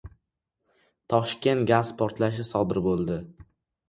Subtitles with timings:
[1.13, 3.19] Toshkentda gaz portlashi sodir bo‘ldi